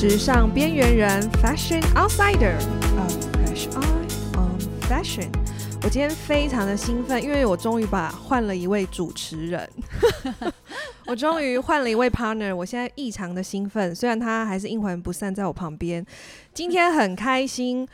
[0.00, 2.62] 时尚边缘人》Fashion Outsider，A
[3.32, 4.06] fresh eye
[4.36, 5.26] on fashion。
[5.82, 9.68] 我今天非常的兴奋，因为我终于把换了一位主持人，
[11.04, 13.92] 我终于换了一位 partner，我现在异常的兴奋。
[13.92, 16.06] 虽然他还是阴魂不散在我旁边，
[16.54, 17.84] 今天很开心。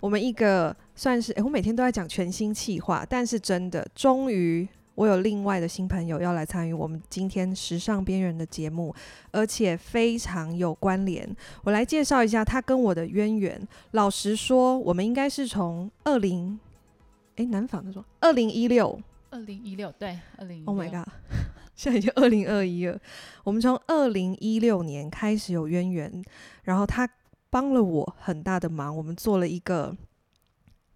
[0.00, 4.68] 我们一个算是，诶，我每天都在讲全新企划，但是真的，终于。
[4.94, 8.94] 我有另外的新朋友要来参与我们今天时尚边缘的节目，
[9.32, 11.28] 而且非常有关联。
[11.64, 13.60] 我来介绍一下他跟我的渊源。
[13.90, 16.58] 老实说，我们应该是从二零，
[17.36, 20.64] 哎，南纺的说二零一六，二零一六对，二零。
[20.64, 21.08] Oh my god，
[21.74, 22.98] 现在已经二零二一了。
[23.42, 26.24] 我们从二零一六年开始有渊源，
[26.62, 27.08] 然后他
[27.50, 29.96] 帮了我很大的忙，我们做了一个。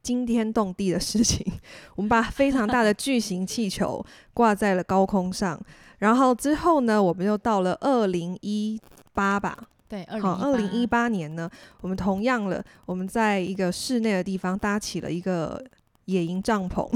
[0.02, 1.44] 惊天动地的事情，
[1.96, 5.60] 我们把非常大的巨型气球挂在了高空上，
[5.98, 8.80] 然后之后呢，我们又到了二零一
[9.12, 9.56] 八吧，
[9.88, 11.08] 对，好，二零一八。
[11.08, 15.62] 年呢，我们同样了，我们在一个室内的地方搭起了一个
[16.04, 16.86] 野营帐篷，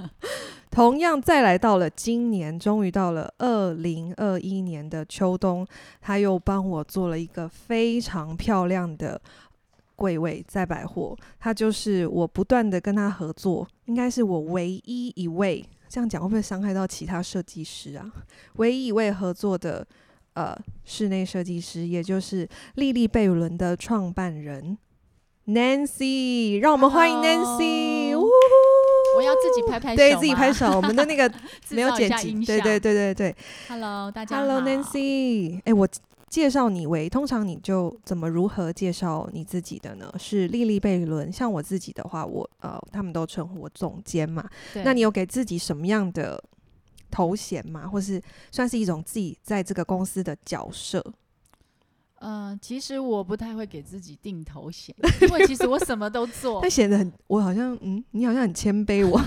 [0.70, 5.66] 同样再来到了今年，终于到了二零二一年的秋冬，
[6.00, 9.20] 他又帮我做了一个非常漂亮的。
[9.96, 18.04] 柜位在百货，他就是我不断的跟他合作，应该是我唯一一位这样讲会不会伤害到其他设计师啊？
[18.56, 19.86] 唯一一位合作的
[20.34, 24.76] 呃室内设计师，也就是莉莉贝伦的创办人
[25.46, 28.12] Nancy，让我们欢迎 Nancy。
[28.12, 28.28] Hello,
[29.16, 31.32] 我要自己拍拍手，对自己拍手，我们的那个
[31.70, 33.36] 没有剪辑，对对对对对。
[33.68, 34.42] Hello，大家好。
[34.44, 35.88] Hello Nancy，哎我。
[36.28, 40.12] 介绍你为，通常你就怎么如何介绍你自己的呢？
[40.18, 44.48] 是莉莉贝伦，像我自己的话，我呃，他们都称呼我总监嘛。
[44.74, 44.82] 对。
[44.82, 46.42] 那你有给自己什么样的
[47.10, 47.86] 头衔吗？
[47.86, 48.20] 或是
[48.50, 51.04] 算是一种自己在这个公司的角色？
[52.18, 56.60] 呃，其实我不太会给自己定头衔，因为其实我什么都做。
[56.64, 59.20] 他显得很，我好像嗯，你好像很谦卑我。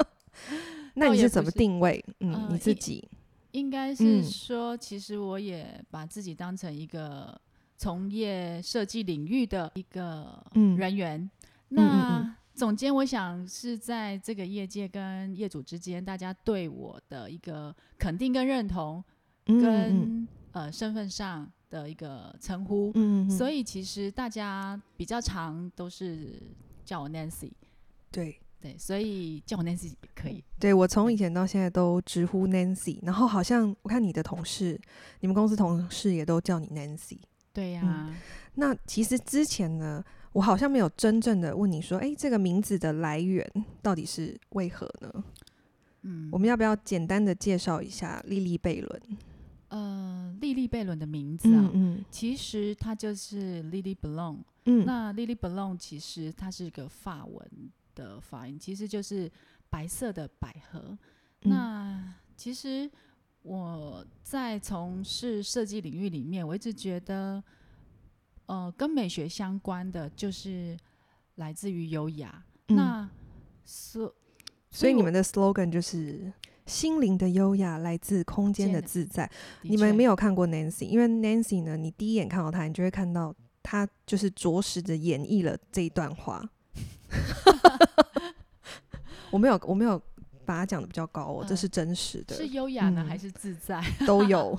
[0.94, 2.04] 那你是怎么定位？
[2.18, 3.08] 嗯，呃、你自己。
[3.52, 7.40] 应该是说，其实我也把自己当成一个
[7.76, 10.44] 从业设计领域的一个
[10.76, 11.20] 人员。
[11.20, 11.30] 嗯、
[11.68, 19.02] 那总监，我想是在这个业界跟业主之间，大家对我的一个肯定跟认同，
[19.46, 22.92] 跟呃身份上的一个称呼。
[23.30, 26.42] 所以其实大家比较常都是
[26.84, 27.52] 叫我 Nancy。
[28.10, 28.40] 对。
[28.60, 30.44] 对，所以叫我 Nancy 也可以。
[30.58, 34.78] 对，我从以前到现在都直呼 Nancy，然后好像我看你的同事，
[35.20, 37.18] 你们公司同事也都叫你 Nancy。
[37.52, 38.14] 对呀、嗯。
[38.54, 43.50] 那其实之前呢，我好像没有真正的问你说，哎，这个名字的来源
[43.80, 45.24] 到底是为何呢？
[46.02, 49.02] 嗯，我们要不要简单的介绍一下莉莉贝伦？
[49.68, 54.38] 呃，莉莉贝伦的名字啊，嗯嗯其实它就是 Lily Blanc。
[54.66, 57.50] 嗯，那 Lily Blanc 其实它是一个法文。
[58.00, 59.30] 的发音其实就是
[59.68, 60.96] 白色的百合。
[61.42, 62.90] 嗯、那其实
[63.42, 67.42] 我在从事设计领域里面，我一直觉得，
[68.46, 70.76] 呃，跟美学相关的就是
[71.34, 72.42] 来自于优雅。
[72.68, 73.10] 嗯、那
[73.64, 74.14] 所
[74.70, 76.32] 所以你们的 slogan 就是
[76.64, 79.30] 心灵的优雅来自空间的自在。
[79.62, 86.48] 你们没有看过 Nancy，因为 Nancy 呢，你第一眼看到她，你就会看到她就是着实的演绎了这一段话。
[89.30, 90.00] 我没有，我没有
[90.44, 92.34] 把它讲的比较高哦，呃、这是真实的。
[92.34, 93.82] 是优雅呢，嗯、还是自在？
[94.06, 94.58] 都有。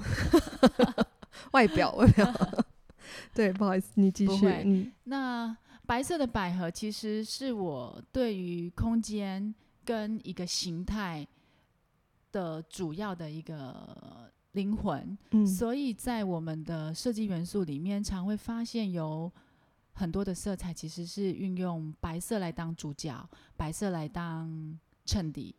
[1.51, 2.33] 外表，外表。
[3.33, 4.47] 对，不好意思，你继续。
[4.65, 5.55] 嗯、那
[5.85, 9.53] 白色的百合其实是我对于空间
[9.83, 11.27] 跟一个形态
[12.31, 15.17] 的主要的一个灵魂。
[15.31, 19.31] 嗯、所以在我们的设计元素里面，常会发现有。
[19.93, 25.55] 很多的色彩其实是运用白色来当主角，白色来当衬底，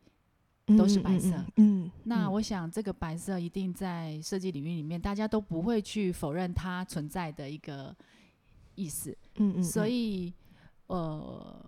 [0.77, 1.29] 都是白色。
[1.29, 7.95] 嗯，嗯，嗯，嗯，那我想这个白色一定在设计领域里面，大家都不会去否认它存在的一个
[8.75, 9.17] 意思。
[9.37, 9.63] 嗯，嗯嗯。
[9.63, 10.33] 所以，
[10.87, 11.65] 呃，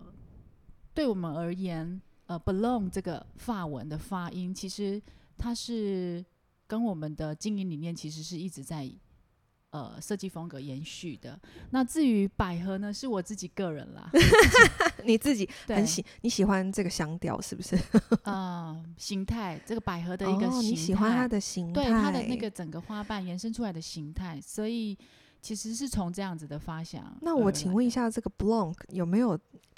[0.93, 5.01] 对我们而言，呃，belong 这个法文的发音，其实
[5.37, 6.25] 它是
[6.67, 8.91] 跟我们的经营理念其实是一直在。
[9.75, 11.37] 呃，设计风格延续的。
[11.71, 14.09] 那至于百合呢，是我自己个人啦。
[15.03, 17.75] 你自己很喜你喜欢这个香调是不是？
[18.23, 24.97] 啊、 呃，形态这个百合的一个形态、哦，你喜欢它的形态，对它的那个整个花瓣延伸出来的形态，所以
[25.41, 27.13] 其实是从这样子的发想。
[27.21, 29.37] 那我请问一下，这个 Blanc 有没有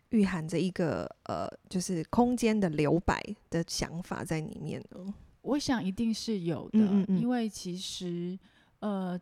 [0.09, 3.19] 蕴含着一个呃，就是空间的留白
[3.49, 5.11] 的想法在里面呢？
[5.41, 8.37] 我想一定是有的，嗯嗯嗯，因为其实
[8.81, 9.19] 呃。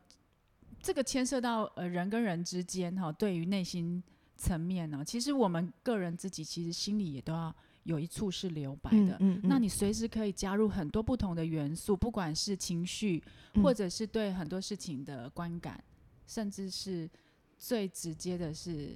[0.86, 4.04] 这个牵涉到呃人跟人之间哈，对于内心
[4.38, 7.52] 层面呢，其实我们个人自己其实心里也都要
[7.86, 9.18] 有一处是留白的。
[9.18, 13.24] 嗯嗯嗯，那你随时可以加入很多不同的元素，不管是情绪，
[13.64, 15.84] 或者是对很多事情的观感，嗯、
[16.28, 17.10] 甚至是
[17.58, 18.96] 最直接的是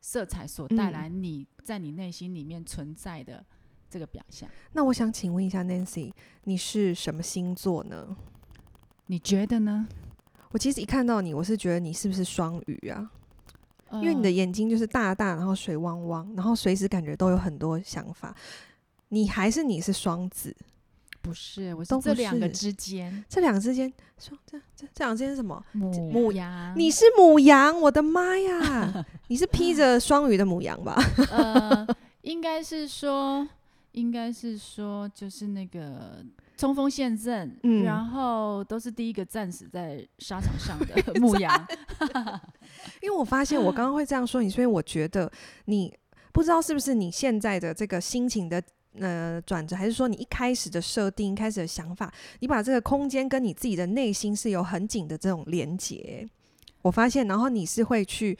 [0.00, 3.44] 色彩所带来你在你内心里面存在的
[3.90, 4.48] 这个表象。
[4.72, 6.12] 那我想请问一下 Nancy，
[6.44, 8.16] 你是什么星座呢？
[9.06, 9.88] 你觉得呢？
[10.54, 13.10] 我其实一看到你，我是觉得你是不是双鱼啊？
[13.94, 18.32] 因为你的眼睛就是大大，然后水汪汪，然后随时感觉都有很多想法。
[19.08, 20.54] 你还是你是双子？
[21.20, 25.60] 不是，我是这两个之间，这两个之间双这这这两之间是什么？
[25.72, 26.72] 母羊？
[26.78, 27.80] 你是母羊？
[27.80, 29.04] 我的妈呀！
[29.26, 30.96] 你是披着 双鱼的母羊吧？
[31.32, 31.84] 呃，
[32.22, 33.48] 应该是说，
[33.90, 36.24] 应该是说，就是那个。
[36.64, 41.66] 冲锋陷阵，嗯，然后都是第一个战死在沙场上的 牧羊。
[43.02, 45.30] 因为我发现我刚刚会这样说你，所以我觉得
[45.66, 45.94] 你
[46.32, 48.62] 不知道是不是你现在的这个心情的
[48.98, 56.26] 呃转折，还是说你一开始的设定、一开始的想法，你把这个空间跟你自己的内心是有很紧的这种连接。
[56.80, 58.38] 我发现，然后你是会去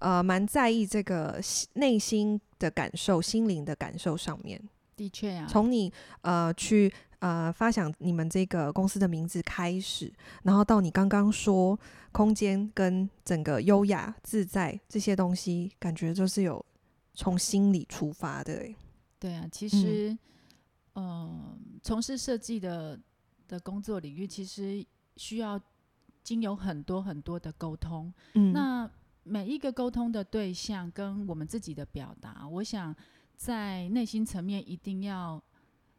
[0.00, 1.40] 呃蛮在意这个
[1.72, 4.60] 内心的感受、心灵的感受上面。
[4.96, 5.90] 的确啊，从你
[6.20, 6.92] 呃去。
[7.24, 10.12] 呃，发想你们这个公司的名字开始，
[10.42, 11.78] 然后到你刚刚说
[12.12, 16.62] 空间跟整个优雅自在这些东西，感觉就是有
[17.14, 18.52] 从心里出发的。
[18.52, 18.76] 欸，
[19.18, 20.10] 对啊，其实，
[20.96, 23.00] 嗯、呃，从事设计的
[23.48, 24.84] 的工作领域，其实
[25.16, 25.58] 需要
[26.22, 28.12] 经有很多很多的沟通。
[28.34, 28.90] 嗯，那
[29.22, 32.94] 每一个沟通的对象跟我们自己的表达，我想
[33.34, 35.42] 在内心层面一定要。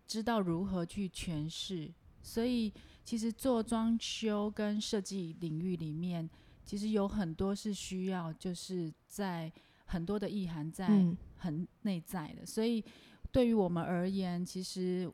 [0.08, 1.92] 知道如何去诠释，
[2.22, 2.72] 所以
[3.04, 6.30] 其实做装修跟设计领域里面，
[6.64, 9.52] 其实有很多是需要，就是在
[9.86, 10.88] 很多的意涵在
[11.36, 12.44] 很内在的。
[12.44, 12.84] 嗯、所以
[13.32, 15.12] 对于我们而言，其实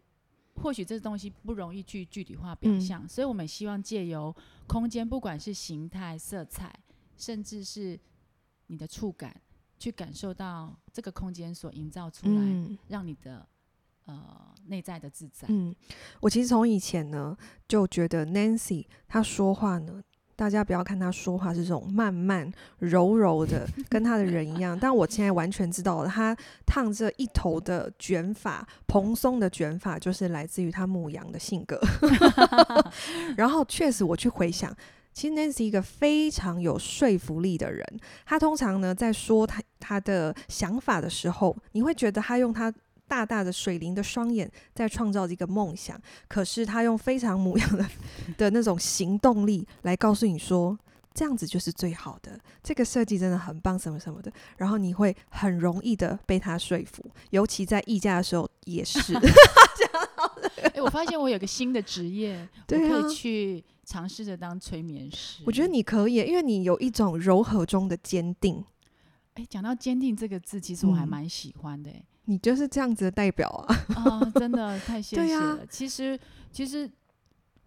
[0.56, 4.36] 或许这东西不容易去具体化表象，嗯、所以我们希望借由
[4.68, 6.78] 空间，不管是形态、色彩，
[7.16, 8.00] 甚至是
[8.68, 9.42] 你的触感，
[9.80, 13.48] 去感受到这个空间所营造出来，嗯、让你的。
[14.06, 14.16] 呃，
[14.68, 15.48] 内在的自在。
[15.50, 15.74] 嗯，
[16.20, 17.38] 我其实从以前呢
[17.68, 20.02] 就觉得 Nancy 她说话呢，
[20.36, 24.78] 大家不要看她说话是这种慢慢柔柔的，跟她的人一样。
[24.78, 31.80] 但我现在完全知道了，她烫着一头的卷发，蓬松的卷发，就是来自于她牡羊的性格。
[33.38, 34.76] 然后确实，我去回想，
[35.14, 37.86] 其实 Nancy 一个非常有说服力的人。
[38.26, 42.74] 她通常呢在说她她的想法的时候，你会觉得她用她。
[43.12, 47.86] 大大的水灵的双眼在创造一个梦想，可是他用非常模样的
[48.40, 50.80] 的那种行动力来告诉你说，
[51.14, 59.14] 这样子就是最好的，这个设计真的很棒，什么什么的，然后你会很容易的被他说服，尤其在议价的时候也是。
[60.64, 65.44] 哎、欸，我发现我有个新的职业，对啊、我可以去尝试着当催眠师。
[65.46, 68.64] 我觉得你可以，因为你有一种柔和中的坚定。
[69.34, 72.06] 哎、欸，讲到坚定这个字，其实我还蛮喜欢的、欸。
[72.26, 73.76] 你就是这样子的代表啊！
[73.96, 75.56] 啊，真的太 谢谢了。
[75.56, 76.18] 啊、其实，
[76.52, 76.90] 其实，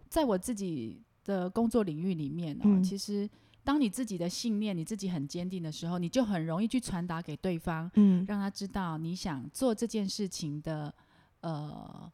[0.08, 3.28] 在我自己的工作领域里面哦，嗯、其实
[3.64, 10.94] 当你自己的信念你自己很坚定的时候，你就很容易去传达给对方，嗯，让他知道你想做这件事情的
[11.40, 12.10] 呃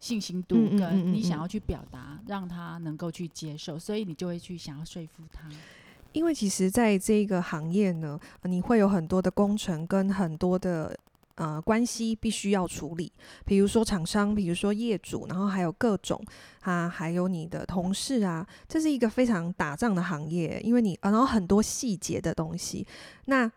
[0.00, 5.48] 信心度，跟你想要去表达，让他能够去接受，所以你就会去想要说服他。
[6.12, 10.98] 因为其实，在这个行业呢，你会有很多的工程跟很多的。
[11.36, 13.12] 呃，关系必须要处理，
[13.44, 16.20] 比如说厂商，比如说业主，然后还有各种
[16.60, 22.86] 啊，还有你的同事啊，这是一个非常打仗的行业，因为你，然后很多细节的东西。
[23.26, 23.50] 那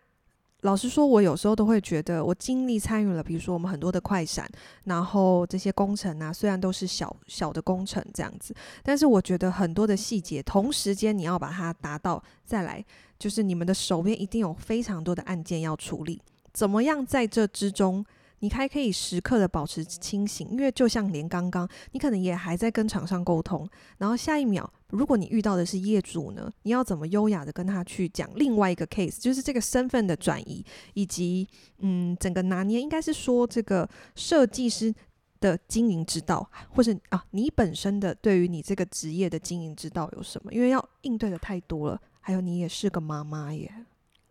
[0.60, 4.46] 老实说，我有时候都会觉得，我经历参与了，比如说我们很多的快闪，
[4.84, 12.84] 然后这些工程啊，虽然都是小小的工程这样子，但是我觉得很多的细节，同时间你要把它达到，再来
[13.18, 16.20] 就是你们的手边一定有非常多的案件要处理。
[16.52, 18.04] 怎么样在这之中，
[18.40, 20.48] 你还可以时刻的保持清醒？
[20.50, 30.64] 因为就像连刚刚，你可能也还在跟厂商沟通，然后下一秒，如果你遇到的是业主呢，你要怎么优雅的跟他去讲另外一个 case，就是这个身份的转移，
[30.94, 31.46] 以及
[31.78, 34.94] 嗯，整个拿捏，应该是说这个设计师
[35.38, 40.52] 的经营之道，或是啊，你本身的对于你这个职业的经营之道有什么？
[40.52, 43.70] 因为要应对的太多了，还有你也是个妈妈耶。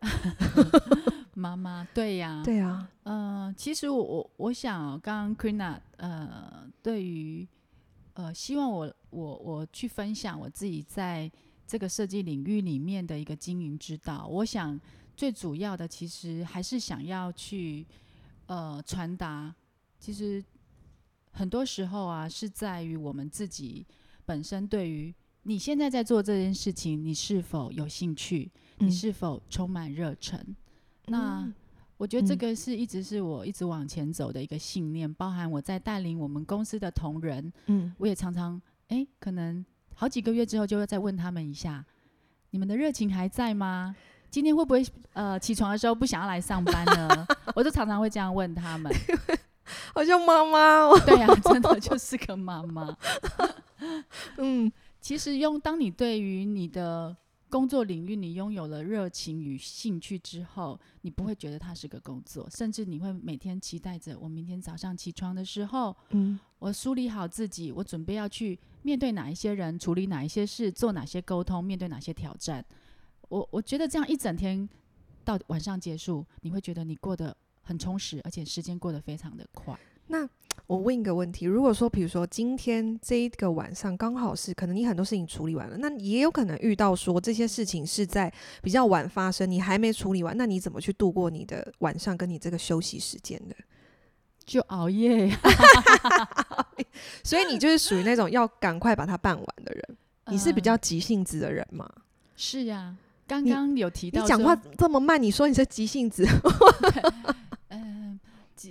[1.40, 7.48] 妈妈，对呀，对呀，嗯、呃，其实我我我想，刚刚 Krina 呃，对于
[8.12, 11.30] 呃，希望我我我去分享我自己在
[11.66, 14.26] 这个设计领域里面的一个经营之道。
[14.26, 14.78] 我想
[15.16, 17.86] 最主要的其实还是想要去
[18.46, 19.54] 呃传达，
[19.98, 20.44] 其实
[21.32, 23.86] 很多时候啊是在于我们自己
[24.26, 30.38] 本身对于你现在在做这件事情，你是否有兴趣，嗯、你是否充满热忱？
[31.10, 31.52] 嗯、那
[31.96, 39.64] 我觉得这个是一直是我一直往前走的一个信念，包含我在带领我们公司的同仁，嗯，我也常常哎，可能
[39.94, 41.84] 好几个月之后就会再问他们一下，
[42.50, 43.94] 你们的热情还在吗？
[44.30, 47.26] 今天会不会呃起床的时候不想要来上班呢？
[47.54, 48.90] 我就常常会这样问他们，
[49.94, 52.96] 好像妈妈，对呀、啊，真的就是个妈妈。
[54.38, 57.16] 嗯，其实用当你对于你的。
[57.50, 72.64] 工作领域，你拥有了热情与兴趣之后，你不会觉得它是个工作，甚至你会每天期待着我明天早上起床的时候，嗯，我梳理好自己，我准备要去面对哪一些人，处理哪一些事，做哪些沟通，面对哪些挑战。
[73.28, 74.68] 我我觉得这样一整天
[75.24, 79.78] 到晚上结束，你会觉得你过得很充实，而且时间过得非常的快。
[80.10, 80.28] 那
[80.66, 93.54] 我问一个问题：如果说，比如说今天这一个晚上刚好是可能你很多事情处理完了，那也有可能遇到说这些事情是在比较晚发生，你还没处理完，那你怎么去度过你的晚上跟你这个休息时间的？
[94.44, 95.38] 就熬夜呀。
[97.22, 99.96] 所以你就是属于那种要赶快把它办完的人。
[100.26, 101.88] 你是比较急性子的人吗？
[101.94, 102.02] 呃、
[102.36, 106.26] 是呀，刚刚有提到你讲话这么慢，你说你是急性子。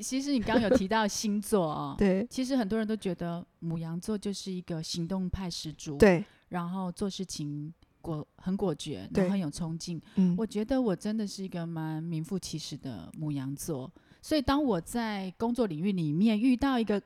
[0.02, 10.00] 其实你刚刚有提到星座哦， 对，其实很多人都觉得母羊座就是一个行动派十足，对，然后做事情果很果决，然后很有冲劲。
[10.16, 13.92] 嗯，我觉得我真的是一个蛮名副其实的母羊座，
[14.22, 17.02] 所以当我在工作领域里面遇到一个，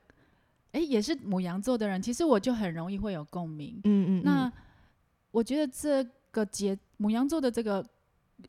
[0.74, 3.80] 哎，也是母羊座的人，其实我就很容易会有共鸣。
[3.86, 4.52] 嗯，嗯嗯，那
[5.32, 7.86] 我觉得这个节母羊座的这个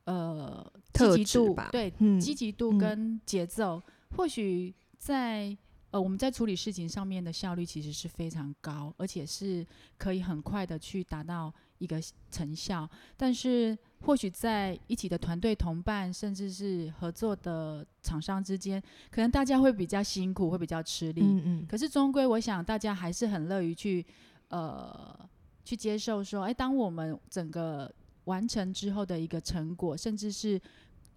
[0.06, 3.80] 呃积极度，对，嗯、积极度跟节奏。
[4.10, 5.56] 或许在
[5.90, 9.64] 呃，我们在处理事情上面的效率其实是非常高，而且是
[9.96, 12.88] 可以很快的去达到一个成效。
[13.16, 21.20] 但是，或许在一起的团队同伴，甚至是合作的厂商之间，可能大家会比较辛苦，会比较吃力。
[21.22, 21.66] 嗯嗯。
[21.68, 24.04] 可是，终归我想，大家还是很乐于去
[24.48, 25.16] 呃
[25.64, 27.88] 去接受说，哎，当我们整个
[28.24, 30.60] 完成之后的一个成果，甚至是。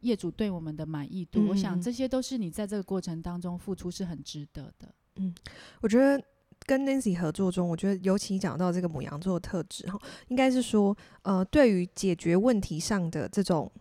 [0.08, 4.88] 业主对我们的满意度，嗯，我想这些都是你在这个过程当中付出是很值得的。
[5.18, 5.36] 嗯，
[5.82, 6.24] 我觉得
[6.66, 10.00] 跟 Nancy 合作中，我觉得尤其讲到这个母羊座的特质哈，
[10.30, 13.72] 应该是说，呃，对于解决问题上的这种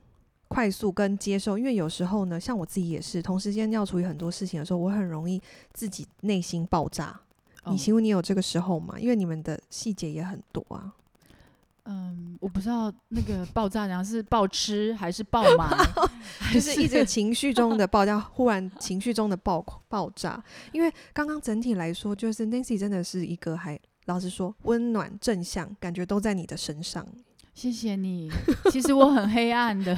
[0.49, 5.41] 快速跟接受，因为有时候呢，像我自己也是，同时间要处理很多事情的时候，我很容易
[5.73, 7.21] 自己内心爆炸。
[7.65, 8.99] 哦，你请问你有这个时候吗？
[8.99, 10.95] 因为你们的细节也很多啊。
[11.87, 15.69] 嗯，我不知道那个爆炸，然后是爆吃还是爆 买，
[16.53, 20.43] 就是一直情绪中的爆炸，忽然情绪中的爆爆炸。
[20.73, 27.07] 因为刚刚整体来说，就是 Nancy 真的是一个还老实说温暖正向，感觉都在你的身上。
[27.57, 28.31] 谢谢你。
[28.71, 29.97] 其实我很黑暗的，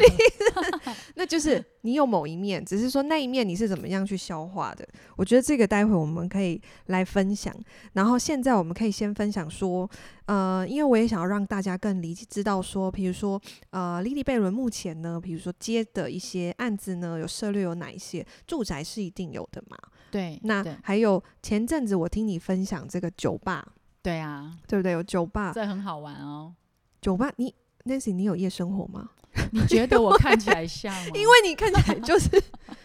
[1.16, 4.88] 那就是你有某一面，只是说那一面你是怎么样去消化的。
[5.16, 7.52] 我觉得这个待会我们可以来分享。
[7.94, 9.90] 然后现在我们可以先分享说，
[10.26, 18.24] 呃，因为我也想要让大家更理解，知道说，比如说，呃，莉莉贝伦目前呢，比如说接的一些案子呢，有涉略有哪一些？
[18.46, 19.76] 住宅是一定有的嘛？
[20.12, 20.38] 对。
[20.44, 23.66] 那还有前阵子我听你分享这个酒吧，
[24.00, 24.92] 对啊，对不对？
[24.92, 26.54] 有酒吧，这很好玩哦。
[27.00, 29.08] 酒吧，你 Nancy，你有夜生活吗？
[29.52, 31.10] 你觉得我看起来像吗？
[31.14, 32.28] 因为你看起来就是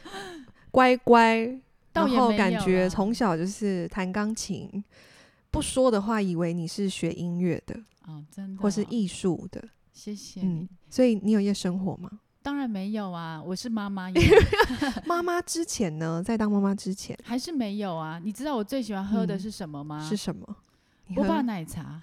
[0.71, 1.37] 乖乖，
[1.93, 4.83] 然后感觉从小就是弹钢琴，
[5.49, 9.63] 不说的话以为你是学音乐的哦，真的，或是艺术的。
[9.93, 10.47] 谢谢你。
[10.47, 12.09] 嗯，所以你有夜生活吗？
[12.41, 14.11] 当然没有啊，我是妈妈。
[15.05, 18.19] 妈妈之前呢，在当妈妈之前还是没有啊。
[18.23, 19.99] 你知道我最喜欢喝的是什么吗？
[20.01, 20.55] 嗯，是什么？
[21.15, 22.01] 波霸奶茶。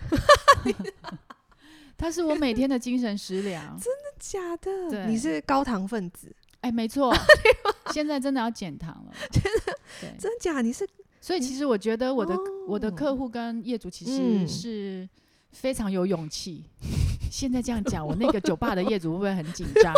[2.01, 4.91] 它是我每天的精神食粮， 真的假的？
[4.91, 6.35] 对，你是高糖分子？
[6.63, 7.15] 哎，没错，
[7.93, 9.79] 现在真的要减糖了， 真的，
[10.19, 10.63] 真的假？
[10.63, 10.89] 你是？
[11.21, 15.07] 所以其实我觉得我的、哦、我的客户跟业主其实是
[15.53, 16.65] 非常有勇气。
[16.83, 16.89] 嗯、
[17.31, 19.95] 现在这样讲，我那个酒吧的业主会不会很紧张？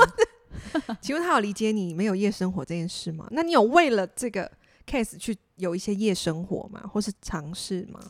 [1.01, 3.29] 请问他有理解你没有夜生活这件事吗？
[3.31, 4.51] 那你有为了这个
[4.85, 6.85] case 去有一些夜生活吗？
[6.93, 8.01] 或是尝试吗？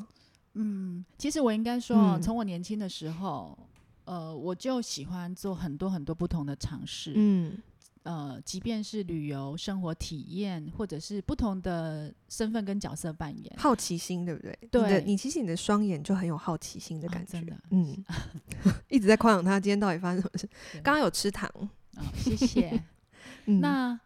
[0.55, 3.57] 嗯，其实我应该说，从我年轻的时候。
[4.05, 7.13] 呃，我就喜欢做很多很多不同的尝试。
[7.15, 7.57] 嗯，
[8.03, 14.59] 呃，即便是旅游、生活体验，或者是不同的身份跟角色扮演，好奇心，对不对？
[14.71, 18.05] 对，你的你其实你的双眼就很有好奇心的感觉，哦、真的，嗯，
[18.91, 20.49] 一直在夸奖他今天到底发生什么事。
[20.83, 21.49] 刚刚有吃糖，
[21.97, 22.83] 哦，谢谢。
[23.47, 23.99] 嗯、那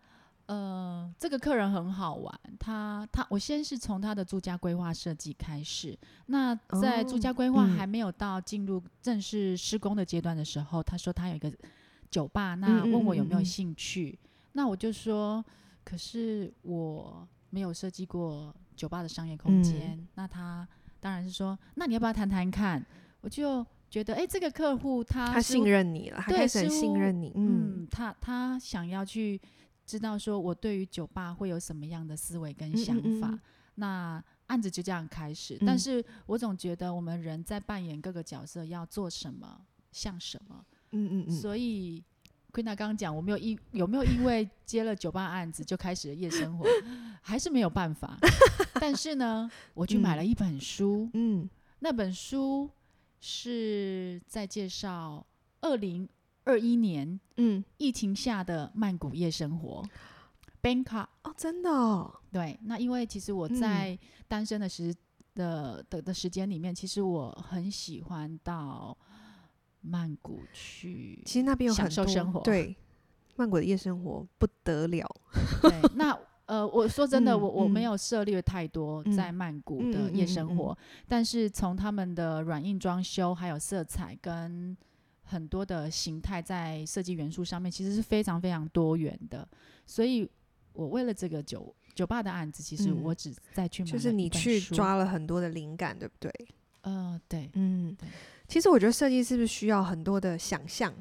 [0.47, 5.99] 呃，这个客人很好玩，他他，我先是从他的住家规划设计开始。
[6.27, 11.53] 那在住家规划还没有到进入正式施工的阶段的时候，嗯、他说他有一个。
[12.09, 14.17] 酒吧，那问我有没有兴趣，
[14.53, 15.45] 那我就说，
[15.85, 19.91] 可是我没有设计过酒吧的商业空间。
[19.99, 20.67] 嗯、那他
[21.01, 22.83] 当然是说，那你要不要谈谈看？
[23.23, 29.39] 我就觉得，哎、欸，这个客户他他信任你了，对，他开始很信任你，嗯，嗯，他他想要去
[29.87, 33.29] 知道说我对于酒吧会有什么样的思维跟想法。
[33.29, 33.41] 嗯嗯嗯，
[33.77, 40.65] 那案子就这样开始，嗯、但是我总觉得我们人在扮演各个角色要做什么，像什么。
[40.93, 42.03] 嗯嗯嗯，所以
[42.53, 46.67] Queena 刚刚讲，我没有因有没有因为接了酒吧案子就开始了夜生活，
[47.21, 48.17] 还是没有办法。
[48.75, 51.49] 但是呢，我去买了一本书，嗯，
[51.81, 52.71] 那本书
[53.21, 55.27] 是在介绍
[55.61, 56.09] 二零
[56.47, 59.85] 二一年，嗯，疫情下的曼谷夜生活。
[60.63, 62.59] Bangkok 哦，真的哦，对。
[62.63, 64.95] 那因为其实我在单身的时
[65.35, 68.97] 的的的时间里面，其实我很喜欢到。
[69.89, 72.41] 曼谷去，其实那边有很多享受生活。
[72.41, 72.75] 对，
[73.37, 75.07] 曼谷的夜生活不得了。
[75.63, 80.77] 对，那呃，我说真的，嗯、我我没有涉猎太多在曼谷的夜生活，
[81.07, 84.77] 但是从他们的软硬装修，还有色彩跟
[85.27, 89.47] 很多的形态，在设计元素上面，其实是非常非常多元的。
[89.85, 90.29] 所以
[90.73, 96.33] 我为了这个酒酒吧的案子，其实我只再去就是你去抓了很多的灵感，对不对？
[96.83, 97.95] 呃，对，嗯。
[97.95, 98.09] 对
[98.49, 100.95] 其实我觉得设计是不是需要很多的想象？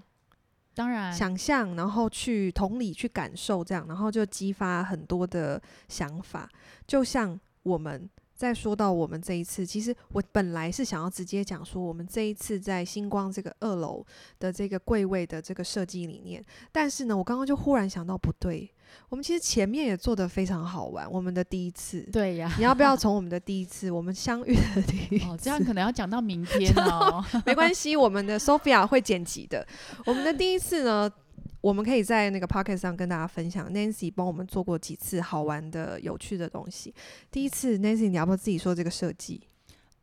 [0.74, 6.50] 当然，想象，然后去同理、去感受，这样，然后就激发很多的想法。
[6.88, 14.06] 就像我们在说到我们这一次，其实我本来是想要直接讲说，我们这一次在星光这个二楼
[14.40, 18.70] 的这个柜位的这个设计理念，但是呢，我刚刚就忽然想到，不对。
[19.10, 22.02] 我们其实前面也做得非常好玩，我们的第一次。
[22.14, 25.26] 对呀，你要不要从我们的第一次，我们相遇的第一次？
[25.26, 27.24] 哦，这样可能要讲到明天哦。
[27.46, 29.66] 没关系，我们的 Sophia 会剪辑的。
[30.06, 31.12] 我们的第一次呢，
[31.66, 33.74] 我们可以在那个 p o c k e t 上跟大家分享。
[33.74, 36.94] Nancy 帮我们做过几次好玩的、有趣的东西。
[37.32, 39.42] 第一次，Nancy，你要不要自己说这个设计？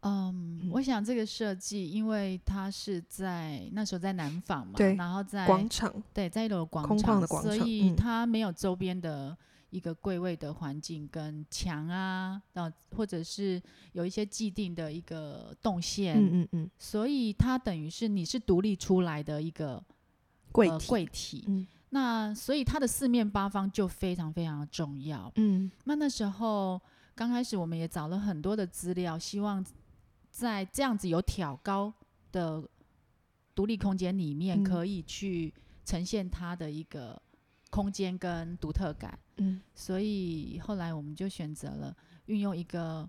[0.01, 9.39] 嗯，嗯，我想这个设计，因为它是在那时候在南坊嘛，对，然后在广场，对，在一楼广场，空旷的广场，所以它没有周边的
[9.71, 19.81] 一个柜位的环境跟墙啊，然后或者是有一些既定的一个动线，嗯嗯嗯，所以它等于是你是独立出来的一个
[20.53, 26.81] 柜体，柜体，嗯，那所以它的四面八方就非常非常的重要，嗯，那那时候
[27.15, 29.65] 刚开始我们也找了很多的资料，希望。
[30.35, 31.93] 在这样子有挑高
[32.33, 32.67] 的
[33.55, 35.53] 独立空间里面，可以去
[35.85, 37.21] 呈现它的一个
[37.69, 39.19] 空间跟独特感。
[39.37, 43.07] 嗯，所以后来我们就选择了运用一个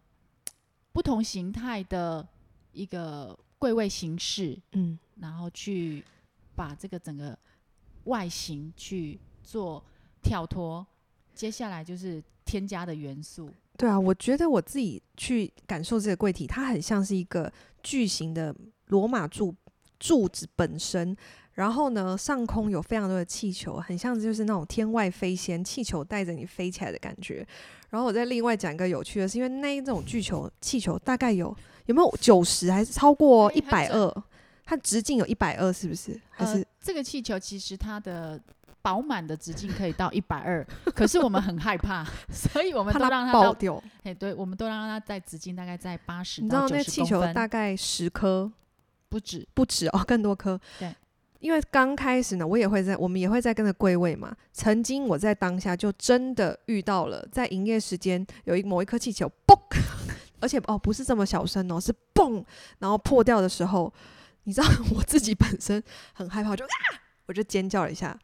[0.91, 2.27] 不同形态的
[2.73, 6.03] 一个柜位形式，嗯，然后去
[6.55, 7.37] 把这个整个
[8.05, 9.83] 外形去做
[10.21, 10.85] 跳脱。
[11.33, 13.49] 接下来就是添加的元素。
[13.75, 18.55] 对啊，我觉得我自己去感受这个柜体，它很像是一个巨型的
[18.87, 19.53] 罗马柱
[19.99, 21.15] 柱子本身。
[21.53, 27.45] 然后呢，上空有非常多的气球，很像就是那种天外飞仙，气球带着你飞起来的感觉。
[27.91, 34.23] 然后我再另外讲一个有趣的是，因为那一种巨球气球大概有有没有九十还是超过一百二？
[34.75, 36.19] 它直径有一百二，是不是？
[36.29, 38.39] 还是、呃、这个气球其实它的。
[38.83, 40.62] 饱满的直径可以到一百二，
[40.93, 43.81] 可是我们很害怕，所以我们都让它爆掉。
[44.03, 48.51] 哎，对，我们都让它在直径大概在八十到你知道那气球大概十颗，
[49.07, 50.59] 不止，不止哦，更多颗。
[50.77, 50.93] 对，
[51.39, 54.36] 因为刚开始呢，我也会在，我们也会在跟着柜位嘛。
[54.51, 59.57] 曾经我在当下就真的遇到了，在营业时间有一某一颗气球嘣，
[60.41, 62.43] 而且哦不是这么小声哦，是嘣，
[62.79, 63.93] 然后破掉的时候，
[64.43, 65.82] 你知道 我自己本身
[66.13, 66.69] 很害怕，就啊，
[67.25, 68.17] 我就尖叫了一下。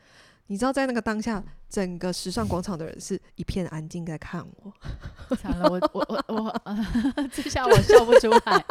[0.48, 5.36] 你知道，在那个当下，整个时尚广场的人是一片安静在看我。
[5.36, 6.62] 惨了，我我我我，
[7.32, 8.66] 这下我笑不出来。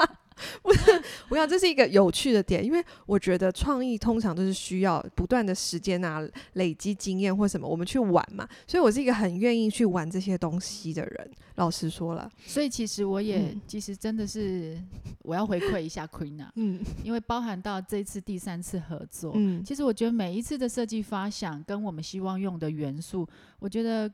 [0.62, 8.48] 不是，我想这是一个有趣的点，因为我觉得创意通常都是需要不断的时间啊，累积经验或什么，我们去玩嘛。
[8.66, 11.30] 所以我是一个很愿意去玩这些东西的人。
[11.56, 14.80] 老实说了，所以其实我也、嗯、其实真的是
[15.22, 24.08] 我要回馈一下 Queen 啊嗯，因为包含到这次第三次合作，嗯，其实我觉得每一次的设计发想跟我们希望用的元素，我觉得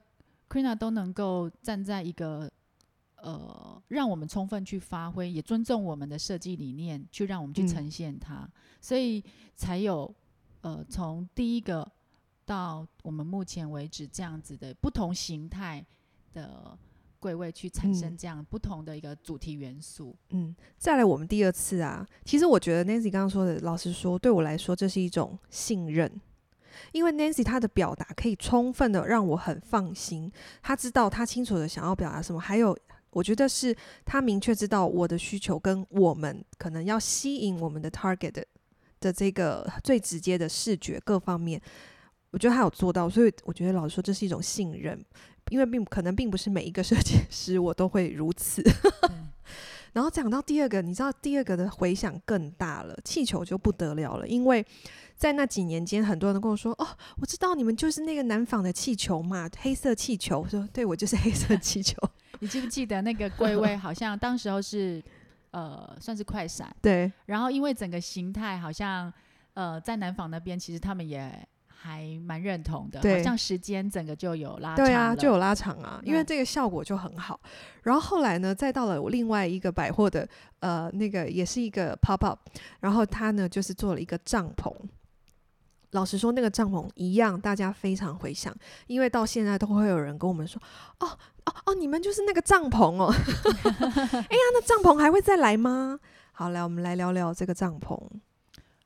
[0.48, 2.50] Queena 都能够站在一个。
[3.24, 8.50] 呃，让我们充分去发挥，也尊重我们的设计理念，去让我们去呈现它，嗯、
[8.82, 9.24] 所以
[9.56, 10.14] 才有
[10.60, 11.90] 呃，从第一个
[12.44, 15.82] 到我们目前为止这样子的不同形态
[16.34, 16.78] 的
[17.18, 20.14] 柜位去产生这样不同的一个主题元素。
[20.28, 26.20] 嗯，再来我们第二次啊，其实我觉得 Nancy 刚刚说的，老实说，对我来说这是一种信任，
[26.92, 32.76] 因为 Nancy 她的表达可以充分的让我很放心，她知道她清楚的想要表达什么，还有。
[33.14, 33.74] 我觉得是
[34.04, 38.44] 他明确知道我的需求跟我们可能要吸引我们的 target 的，
[39.00, 41.60] 的这个最直接的视觉各方面，
[42.30, 45.02] 我觉得他有做到，所以我觉得老实说这是一种信任，
[45.50, 48.62] 因为并可能并不是每一个设计 师我都会如此。
[49.10, 49.30] 嗯、
[49.94, 54.66] 然后讲到第二个，你知道第二个的回响更大了，气球就不得了了，因为
[55.16, 56.88] 在那几年间，很多人都跟我说：“哦，
[57.20, 61.96] 我知道你们就是那个南纺的气球嘛，黑色气球。”我说：“对，我就是黑色气球。”
[62.44, 63.74] 你记不记得那个柜 位？
[63.74, 65.02] 好像当时候是
[65.50, 66.68] 呃，算是快闪。
[66.82, 67.10] 对。
[67.24, 69.10] 然后因为整个形态好像
[69.54, 71.32] 呃，在南纺那边，其实他们也
[71.66, 73.00] 还蛮认同的。
[73.00, 73.16] 对。
[73.16, 74.84] 好像时间整个就有拉长。
[74.84, 77.40] 对啊，就有拉长啊，因为这个效果就很好。
[77.44, 77.50] 嗯。
[77.84, 80.28] 然后后来呢，再到了我另外一个百货的
[80.60, 82.40] 呃，那个也是一个 pop up，
[82.80, 84.70] 然后他呢就是做了一个帐篷。
[85.94, 88.54] 老实说，那个帐篷一样，大家非常回想，
[88.88, 90.60] 因为到现在都会有人跟我们说
[90.98, 93.06] ：“哦哦哦，你们就是那个帐篷哦。
[93.62, 95.98] ”哎呀，那帐篷还会再来吗？
[96.32, 97.96] 好，来，我们来聊聊这个帐篷。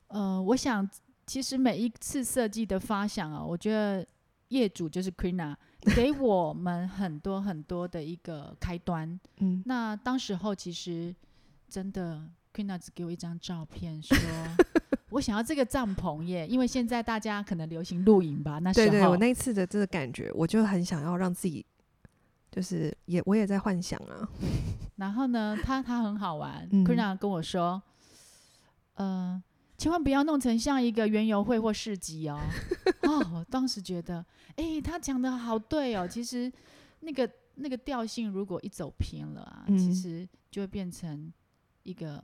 [0.09, 0.87] 呃，我想，
[1.25, 4.05] 其实每一次设计的发想啊，我觉得
[4.49, 5.55] 业主就是 Queena
[5.95, 9.19] 给 我们很多很多的一个开端。
[9.37, 11.15] 嗯，那当时候其实
[11.67, 12.21] 真的
[12.53, 14.17] Queena 只给我一张照片说。
[15.09, 18.59] 我想要这个帐篷耶，因为现在大家可能流行露营吧。
[18.59, 21.65] 那时候，对对，我那一次的这个感觉，我就很想要让自己，
[22.51, 24.29] 就是也我也在幻想啊。
[24.97, 26.83] 然后呢，他他很好玩嗯、
[27.17, 27.81] 跟我说，
[28.95, 29.43] 嗯、呃，
[29.79, 32.39] 千万不要弄成像一个园游会或市集哦。
[33.09, 34.23] 哦，我当时觉得，
[34.57, 36.07] 哎、欸，他讲的好对哦。
[36.07, 36.51] 其实
[36.99, 41.33] 那个那个调性如果一走偏了啊，嗯、其实就会变成
[41.81, 42.23] 一个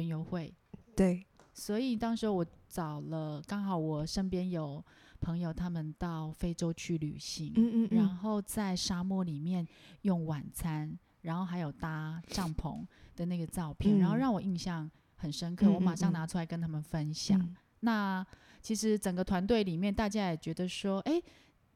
[0.00, 0.52] 园游会。
[0.96, 1.24] 对。
[1.52, 4.82] 所以当时我找了，刚好我身边有
[5.20, 9.66] 朋友，他们到非洲去旅行，嗯嗯嗯，然后在沙漠里面
[10.02, 17.38] 用晚餐，然后还有搭帐篷的那个照片，嗯、然后让我印象很深刻，我马上拿出来跟他们分享。
[17.38, 18.26] 嗯、那
[18.62, 21.20] 其实整个团队里面，大家也觉得说，哎，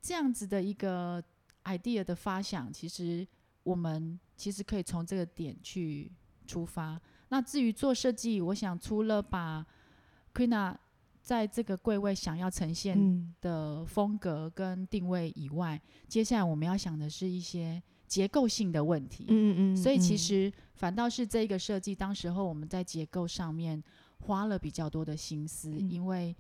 [0.00, 1.22] 这样子的一个
[1.64, 3.26] idea 的发想，其实
[3.64, 6.10] 我们其实可以从这个点去
[6.46, 6.98] 出发。
[7.28, 9.64] 那至于做设计，我想除了把
[10.32, 10.76] Queena
[11.20, 19.24] 在这个柜位想要呈现的风格跟定位以外，嗯、接下来我们要想的是一些结构性的问题。
[19.28, 19.76] 嗯嗯，嗯。
[19.76, 23.82] 所以其实反倒是这个设计，当时候我们在结构上面
[24.20, 26.36] 花了比较多的心思，嗯、因为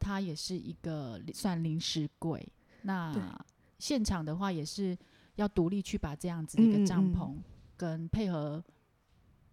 [0.00, 2.44] 它也是一个算临时柜。
[2.82, 3.14] 那
[3.78, 4.96] 现场的话，也是
[5.34, 7.36] 要独立去把这样子的一个帐篷
[7.76, 8.64] 跟配合。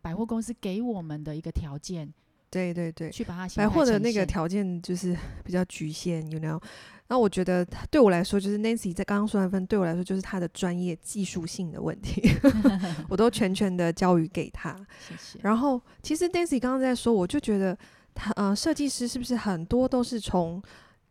[0.02, 2.12] 百货公司给我们的一个条件，
[2.50, 6.62] 对对对，去把它百货的那个条件就是比较局限，you know。
[7.08, 12.22] 那我觉得对我来说，就是 Nancy 在刚刚说那份，对我来说就是他的专业技术性的问题，
[13.10, 14.76] 我都全权的交予给他。
[15.08, 15.40] 谢谢。
[15.42, 17.78] 然后其实 Nancy 刚刚在说，我就觉得
[18.14, 20.62] 他呃，设计师是不是很多都是从。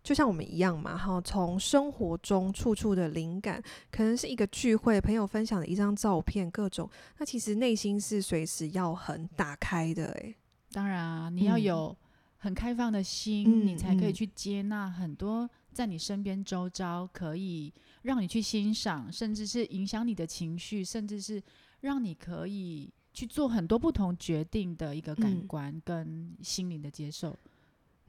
[0.02, 10.34] 就像我们一样嘛，哈，从生活中处处的灵感，可能是一个聚会，朋友分享的一张照片，各种，那其实内心是随时要很打开的，诶，
[10.72, 11.94] 当然啊，你要有
[12.38, 21.42] 很开放的心，嗯、你才可以去接纳很多在你身边周遭，可以让你去欣赏，甚至是影响你的情绪，甚至是
[21.80, 27.38] 让你可以去做很多不同决定的一个感官跟心灵的接受。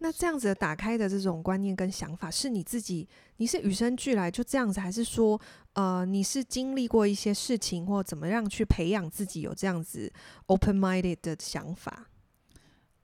[0.03, 5.39] 那这样子的打开的这种观念跟想法，是你自己，你是与生俱来就这样子，还是说，
[5.73, 10.11] 呃，你是经历过一些事情，或怎么样去培养自己有这样子
[10.47, 12.09] open-minded 的想法？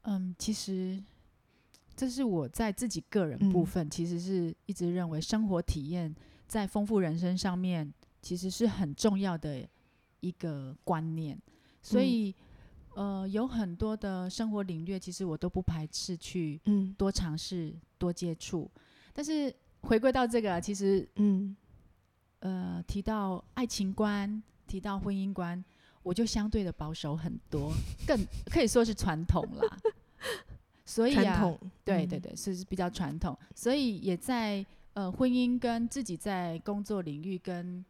[0.05, 0.99] 嗯，其实
[1.95, 6.11] 这是我在自己个人部分，其实是一直认为生活体验
[6.47, 9.63] 在丰富人生上面，其实是很重要的
[10.21, 11.39] 一个观念，
[11.83, 12.33] 所以。
[12.97, 16.59] 呃，有很多的生活领域，其实我都不排斥去
[16.97, 18.67] 多尝试、嗯、多接触。
[19.13, 21.55] 但是回归到这个，其实嗯，
[22.39, 25.63] 呃，提到爱情观，提到婚姻观，
[26.01, 27.71] 我就相对的保守很多，
[28.07, 29.77] 更可以说是传统啦。
[30.83, 31.55] 所以啊，
[31.85, 37.85] 对对对，是比较传统，所以也在呃婚姻跟自己在工作领域跟。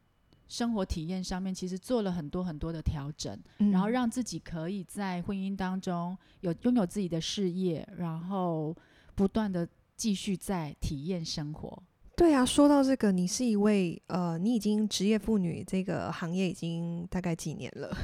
[0.47, 8.75] 生活体验上面，其实做了很多很多的调整，嗯，然后让自己可以在婚姻当中有拥有自己的事业，然后
[9.15, 11.83] 不断的继续在体验生活。
[12.15, 17.95] 对啊，说到这个，你是一位呃，你已经职业妇女这个行业已经大概几年了？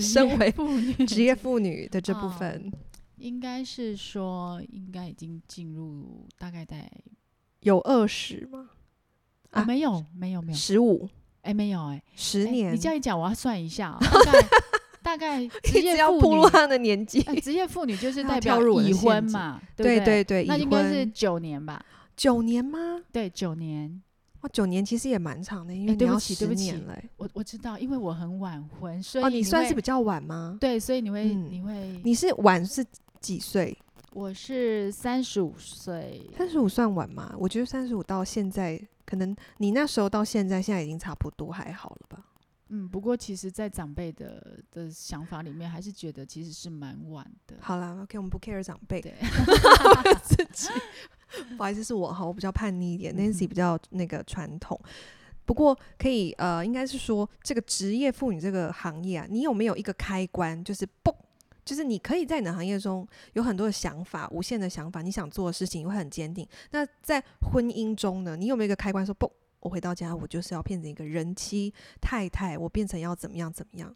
[0.00, 2.78] 身为妇女，职业妇女的这部分，哦，
[3.16, 6.88] 应该是说，应该已经进入大概在
[7.60, 8.70] 有二十吗？
[9.50, 11.08] 啊，没有，没有，没有十五。
[11.46, 12.72] 哎，没有哎，十年。
[12.74, 14.48] 你这样一讲，我要算一下， 大概
[15.02, 17.22] 大概 职业要暴露她的年纪。
[17.40, 21.80] 职业妇女就是代表已婚嘛，对对对，那应该是九年吧？
[22.16, 23.00] 九年吗？
[23.12, 24.02] 对，九年。
[24.40, 26.94] 哇，九年其实也蛮长的，因为你要十年了。
[27.16, 30.58] 我我知道，因为我很晚婚，所以哦，你算是比较晚吗？
[30.60, 32.84] 对，所以你会你会你是晚是
[33.20, 33.76] 几岁？
[34.16, 37.34] 我是三十五岁，三十五算晚吗？
[37.38, 38.80] 我觉得三十五到现在。
[39.04, 42.24] 可能你那时候到现在，现在已经差不多还好了吧？
[42.70, 47.56] 嗯，不过其实，在长辈的的想法里面，还是觉得其实是蛮晚的。
[47.60, 49.02] 好啦，OK，我们不 care 长辈。
[49.02, 49.12] 对，
[50.24, 50.70] 自己
[51.58, 54.80] 不好意思，是我哈，我比较叛逆一点，Nancy 比较那个传统。
[55.44, 61.14] 不过可以呃，应该是说这个职业妇女这个行业啊，你有没有一个开关，就是嘣？
[61.66, 66.48] 就是你可以在你的行业中有很多的想法，无限的想法，你想做的事情你会很坚定。
[66.70, 69.30] 那在婚姻中呢，你有没有一个开关说不？
[69.58, 73.92] 我回到家，我就是要变成一个人妻太太，我变成要怎么样怎么样？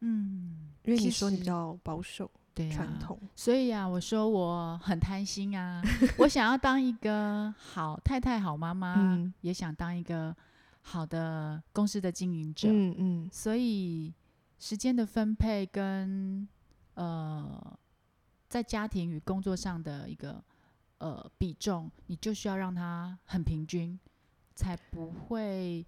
[0.00, 5.82] 嗯，因为你说你比较保守，对传统，所以啊，我说我很贪心啊，
[6.18, 10.36] 我想要当一个好太太、好妈妈，嗯，也想当一个
[10.82, 14.12] 好的公司的经营者，嗯嗯，所以
[14.58, 16.46] 时间的分配跟。
[16.94, 17.78] 呃，
[18.48, 20.42] 在家庭与工作上的一个
[20.98, 23.98] 呃比重，你就需要让它很平均，
[24.54, 25.84] 才不会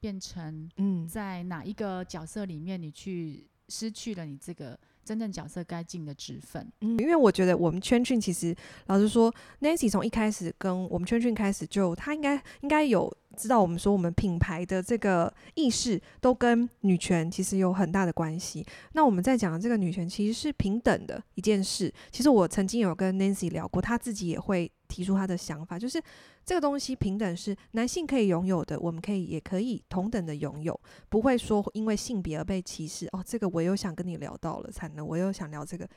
[0.00, 6.66] 变成嗯，在哪一个角色里面，你去失去了你这个真正角色该尽的职分。
[6.80, 8.54] 嗯，因为我觉得我们圈圈其实
[8.86, 13.14] 老实说，Nancy 从一开始跟我们圈圈开始就，他应该应该有。
[13.36, 18.64] 知道我们说我们品牌的这个意识都跟女权其实有很大的关系。
[18.92, 21.92] 那我们在讲的这个女权其实是平等的一件事。
[22.12, 26.00] 其实我曾经有跟 Nancy 聊过，她自己也会提出他的想法，就是
[26.44, 30.78] 这个东西平等是男性可以拥有的，我们可以也可以同等的拥有，
[31.08, 33.08] 不会说因为性别而被歧视。
[33.10, 35.88] 哦，这个我又想跟你聊到了，惨了，我又想聊这个，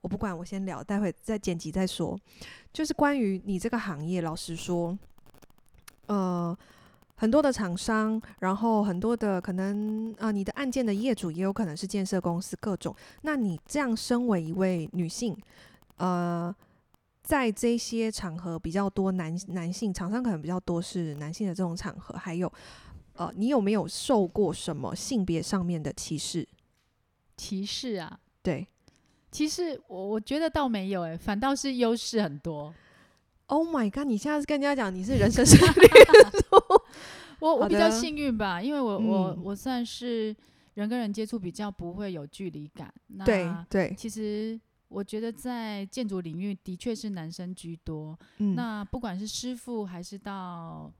[0.00, 2.18] 我不管，我先聊，待会再剪辑再说。
[2.72, 4.98] 就是关于你这个行业，老实说，
[6.06, 6.58] 呃。
[7.20, 12.96] 很多的厂商，然后很多的可能啊、你的案件的业主也有可能是建设公司，各种。
[13.20, 15.36] 那你这样身为一位女性，
[15.98, 16.54] 呃，
[17.30, 22.52] 在这些场合比较多男男性厂商可能比较多是男性的这种场合，还有
[23.12, 26.44] 呃，你有没有受过什么性别上面的歧视？
[27.36, 28.18] 歧视啊？
[28.42, 28.66] 对，
[29.30, 32.74] 其实我我觉得倒没有、欸，诶，反倒是优势很多。
[33.46, 34.08] Oh my god！
[34.08, 35.88] 你现在是跟人家讲你是人生胜利
[37.38, 40.34] 我我比较幸运吧，因为我、嗯、我我算是
[40.74, 42.92] 人跟人接触比较不会有距离感。
[43.24, 48.18] 对对，其实我觉得在建筑领域的确是男生居多。
[48.38, 50.92] 嗯、那不管是师傅还是到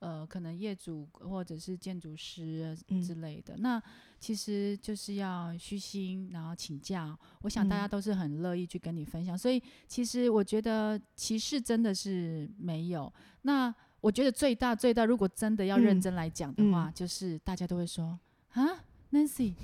[0.00, 3.82] 呃可能业主或者是建筑师之类的，嗯、那
[4.20, 7.18] 其实就是要虚心，然后请教。
[7.40, 13.10] 我想大家都是很乐意去跟你分享，嗯、所以其实我觉得歧视真的是没有。
[13.42, 18.18] 那我觉得最大最大，如果真的要认真来讲的话，嗯、就是大家都会说
[18.52, 19.54] 啊，Nancy，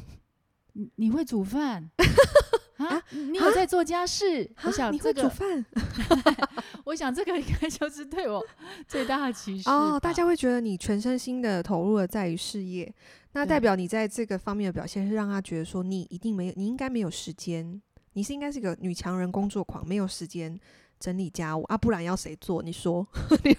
[0.72, 1.90] 你你会煮饭
[2.76, 3.02] 啊？
[3.10, 4.50] 你有在做家事？
[4.62, 5.64] 我想这个，你会煮饭？
[6.84, 8.44] 我想这个应该就是对我
[8.86, 9.98] 最大的歧视哦。
[10.00, 12.92] 大家会觉得你全身心的投入了在于事业，
[13.32, 17.80] 那代表你在这个方面的表现是让他觉得说你一定没有，你应该没有时间，
[18.14, 20.58] 你是应该是个女强人工作狂，没有时间。
[21.00, 22.62] 整理家务啊，不然要谁做？
[22.62, 23.06] 你说，
[23.44, 23.54] 你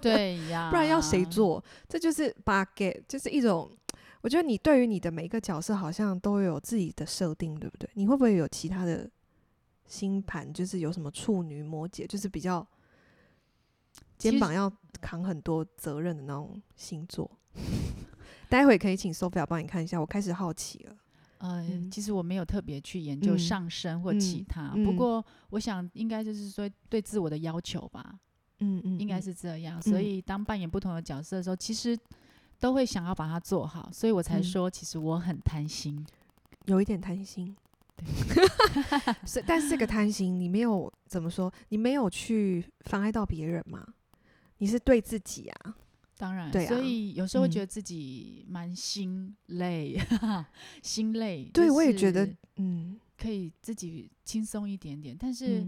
[0.00, 1.62] 对呀，不然要谁做？
[1.88, 3.70] 这就是把给，就是一种。
[4.20, 7.88] 我觉得你对于你的每一个角色，好像都有自己的设定，对不对？
[7.94, 9.08] 你会不会有其他的
[9.86, 10.52] 星盘？
[10.52, 12.66] 就是有什么处女、摩羯，就是比较
[14.16, 17.30] 肩膀要扛很多责任的那种星座。
[18.48, 20.96] 待会可以请 Sophia 帮你看一下，我开始好奇了。
[21.38, 28.18] 呃，嗯、其实我没有特别去研究上升或其他，嗯嗯、不过我想应该就是说对自我的要求吧。
[28.58, 29.80] 嗯嗯，应该是这样。
[29.80, 31.96] 所以当扮演不同的角色的时候，其实
[32.60, 36.06] 都会想要把它做好，所以我才说，其实我很贪心，
[36.66, 37.56] 有一点贪心。
[37.96, 38.06] 对，
[39.26, 41.52] 是，但是这个贪心，你没有怎么说？
[41.70, 43.86] 你没有去妨碍到别人嘛？
[44.58, 45.76] 你是对自己啊。
[46.16, 50.44] 当然，对啊，所以有时候会觉得自己蛮心累，嗯、
[50.82, 51.48] 心累。
[51.54, 55.64] 对，我也觉得，嗯，可以自己轻松一点点，但是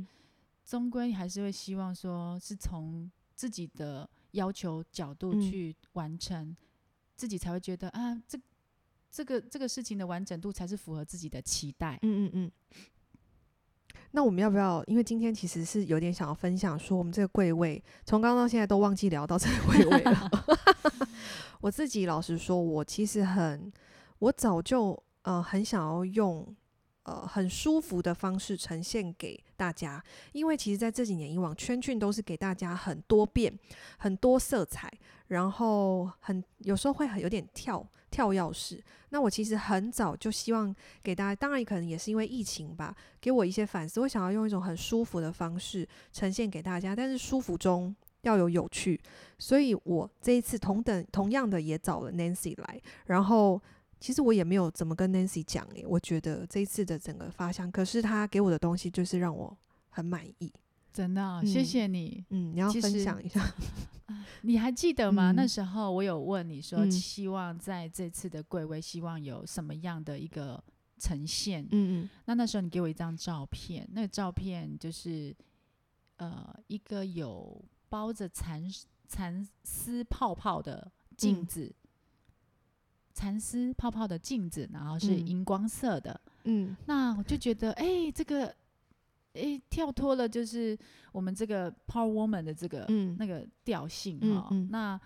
[0.64, 6.56] 终归还是会希望说是从自己的要求角度去完成，嗯、
[7.20, 8.40] 自己才会觉得啊，这
[9.10, 11.98] 这个这个事情的完整度才是符合自己的期待。
[12.00, 12.50] 嗯嗯嗯。
[14.12, 14.82] 那我们要不要？
[14.84, 20.30] 因为今天其实是有点想要分享，说我们这个柜位从刚刚到现在都忘记聊到这个柜位了。
[21.60, 23.70] 我自己老实说，我其实很，
[24.18, 26.56] 我早就呃很想要用
[27.02, 30.02] 呃很舒服的方式呈现给大家，
[30.32, 33.52] 因为其实在这几年以往，圈圈都是给大家很多变、
[33.98, 34.90] 很多色彩，
[35.30, 37.84] 然后很有时候会很有点跳。
[38.10, 44.00] 跳钥匙，那我其实很早就希望给大家，当然可能也是因为疫情吧，给我一些反思。
[44.00, 49.00] 我想要用一种很舒服的方式呈现给大家，但是舒服中要有有趣，
[49.38, 53.62] 所以我这一次同等同样的也找了 Nancy 来，然后
[54.00, 59.56] 其实我也没有怎么跟 Nancy 讲诶，我觉得这一次的整个发想，可是他给我的东西就是让我
[59.90, 60.52] 很满意。
[60.92, 62.24] 真的，谢谢你。
[62.30, 63.40] 嗯，你要分享一下。
[64.42, 65.32] 你还记得吗？
[65.32, 70.62] 嗯，那时候我有问你说，希望在这次的贵位，希望有什么样的一个
[70.98, 71.62] 呈现？
[71.70, 72.10] 嗯嗯。
[72.24, 75.36] 那那时候你给我一张照片，那个照片就是
[76.16, 78.64] 呃一个有包着蚕
[79.06, 81.72] 蚕丝泡泡的镜子，
[83.12, 86.18] 蚕丝泡泡的镜子，然后是荧光色的。
[86.44, 86.74] 嗯。
[86.86, 88.54] 那我就觉得，哎，欸，这个。
[89.34, 90.76] 诶，跳脱了就是
[91.12, 94.48] 我们这个 Power Woman 的这个、嗯、那个调性哈。
[94.50, 95.00] 嗯嗯、那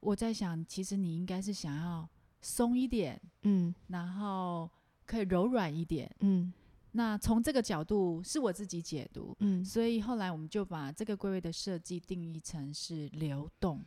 [0.00, 2.08] 我在想，其实你应该是想要
[2.40, 4.70] 松一点，嗯，然后
[5.04, 6.52] 可以柔软一点，嗯。
[6.92, 9.64] 那从这个角度是我自己解读，嗯。
[9.64, 13.80] 所以后来我们就把这个归位的设计定义成是流动。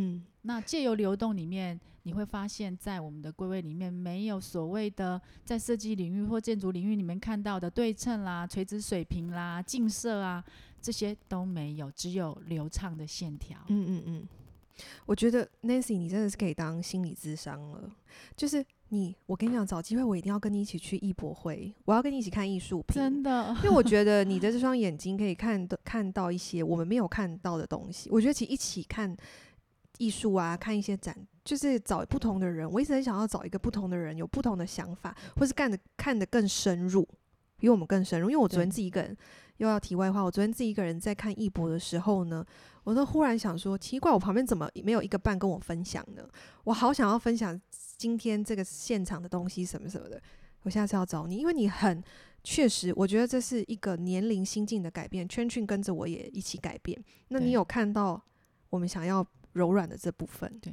[0.00, 10.42] 嗯，那借由流动里面，你会发现在我们的归位里面没有所谓的在设计领域或建筑领域里面看到的对称啦、垂直水平啦、近色啊，
[10.80, 13.58] 这些都没有，只有流畅的线条。
[13.66, 14.28] 嗯嗯嗯，
[15.04, 17.90] 我觉得 Nancy 你真的是可以当心理智商了。
[18.36, 28.08] 就是你，我跟你讲，找机会我一定要跟你一起去艺博会，我要跟你一起看艺术品，真的，因为我觉得你的这双眼睛可以看的看到一些我们没有看到的东西。
[28.10, 29.16] 我觉得其实一起看。
[29.98, 32.70] 艺术啊，看一些展，就是找不同的人。
[32.70, 37.06] 我一直很想要找一个不同的人，有不同的想法，或是干的看得更深入，
[37.58, 38.30] 比我们更深入。
[38.30, 39.16] 因为我昨天自己一个人，
[39.58, 42.44] 又要题外话，我昨天自己一个人在看艺博的时候呢，
[42.84, 46.22] 我都忽然想说，奇怪，我旁边怎么没有一个伴跟我分享呢？
[46.64, 47.60] 我好想要分享
[47.96, 50.20] 今天这个现场的东西什么什么的。
[50.62, 52.02] 我下次要找你，因为你很
[52.44, 55.28] 确实，我觉得这是一个年龄心境的改变。
[55.28, 57.02] 圈圈跟着我也一起改变。
[57.28, 58.22] 那你有看到
[58.70, 59.26] 我们想要？
[59.58, 60.72] 柔软的这部分，对，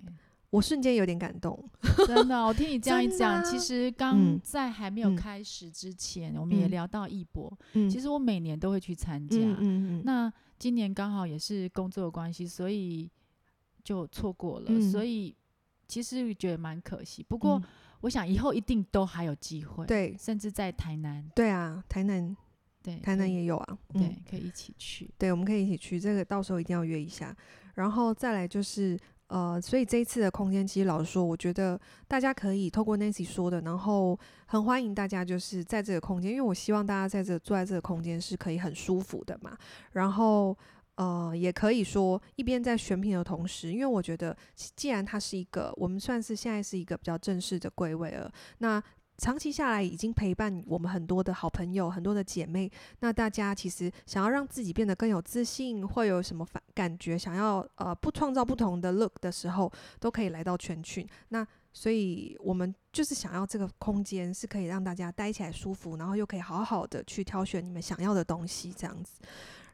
[0.52, 1.70] 我瞬间有点感动，
[2.08, 2.46] 真的。
[2.46, 7.52] 我听你这样一讲，啊、其实刚在还没有开始之前，嗯、我们也聊到艺博。
[7.74, 13.12] 嗯、其实我每年都会去参加，嗯嗯嗯、那今年刚好也是工作的关系，所以
[13.84, 14.68] 就错过了。
[14.70, 15.36] 嗯、所以
[15.88, 17.22] 其实觉得蛮可惜。
[17.28, 17.62] 不过
[18.02, 21.28] 我想以后一定都还有机会，对，甚至在台南。
[21.36, 22.36] 对啊，台南，
[22.82, 25.10] 对，台南也有啊，对，嗯、可以一起去。
[25.18, 27.36] 对，我们可以一起去，这个到时候一定要约一下。
[27.76, 39.58] 然后再来就是，呃，所以这一次的空间，其实老实说，我觉得大家可以透过 Nancy 说的，然后很欢迎大家就是在这个空间，因为我希望大家在这坐在这个空间是可以很舒服的嘛。
[39.92, 40.58] 然后，
[40.96, 44.36] 呃，也可以说一边在选品的同时，因为我觉得
[44.76, 48.84] 既然它是一个，我们算是现在是一个比较正式的柜位了，那。
[49.18, 52.70] 长期下来，已经陪伴我们很多的好朋友，很多的姐妹。
[53.00, 57.18] 那大家其实想要让自己变得更有自信，会有什么反感觉？
[57.18, 61.08] 想要呃不创造不同的 look 的时候，都可以来到全群。
[61.30, 69.20] 那所以我们就是想要这个空间是可以让大家待起来舒服，然后又可以好好的去挑选你们想要的东西，这样子。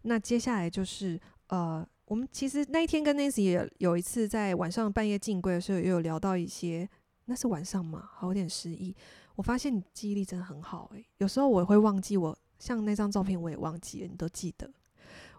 [0.03, 6.87] 那接下来就是呃，我们其实那一天跟 Nancy 也有一次在晚上半夜进柜的时候，也有聊到一些。
[7.25, 8.09] 那是晚上吗？
[8.13, 8.93] 好有点失忆。
[9.35, 14.69] 我发现你记忆力真的很好诶、有时候我会忘记我，像那张照片我也忘记了，你都记得。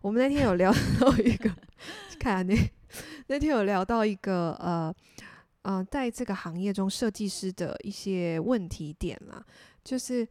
[0.01, 1.51] 我们那天有聊 到一个，
[2.19, 2.55] 看那
[3.29, 4.95] 那天有聊到一个呃
[5.63, 9.45] 呃，在这个行业中设计师的一些问题点啦，
[9.85, 10.27] 就是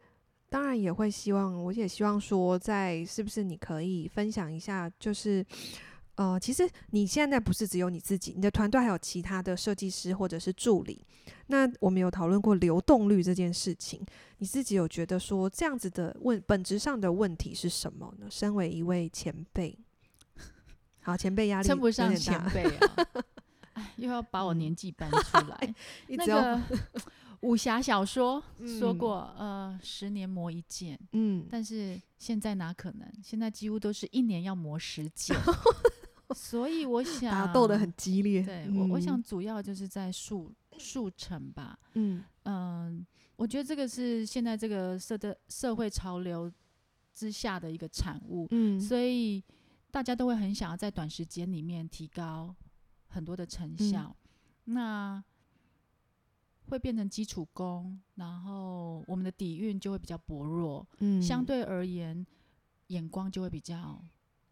[0.48, 5.44] 当然也会希望，我也希望说，在是不是你可以分享一下，就是。
[6.16, 11.04] 呃，其实你现在不是只有你自己，你的团队还有其他的设计师或者是助理。
[11.46, 14.04] 那我们有讨论过流动率这件事情，
[14.38, 18.26] 你自己有觉得说这样子的问本质上的问题是什么呢？
[18.30, 19.76] 身为一位前辈，
[21.00, 22.96] 好，前辈压力称不上前辈啊，
[23.72, 25.74] 哎，又要把我年纪搬出来。
[26.08, 26.60] 那个
[27.40, 28.42] 武侠小说
[28.78, 33.10] 说过，嗯、呃，十年磨一剑，嗯，但是现在哪可能？
[33.22, 35.36] 现在几乎都是一年要磨十剑。
[36.36, 41.78] 所以我想打斗的很激烈，对我，我想主要就是在速速成吧。
[41.94, 42.54] 嗯嗯、
[42.98, 43.06] 呃，
[43.36, 46.50] 我觉得这个是现在这个社的社会潮流
[47.14, 48.46] 之下的一个产物。
[48.50, 49.42] 嗯，所以
[49.90, 52.54] 大家都会很想要在短时间里面提高
[53.08, 54.16] 很多的成效，
[54.66, 55.24] 嗯、那
[56.68, 60.86] 会变成基础功，然后我们的底蕴就会比较薄弱。
[60.98, 62.26] 嗯，相对而言，
[62.86, 64.02] 眼光就会比较。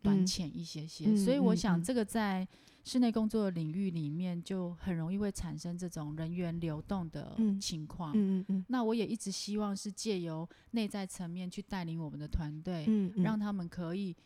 [0.03, 2.47] 短浅一些些，嗯、所以我想这个在
[2.83, 8.13] 室内工作的领域里面就很容易会产生这种人员流动的情况。
[8.15, 14.17] 嗯嗯嗯、那我也一直希望是借由内在层面去带领我们的团队，嗯嗯、让他们可以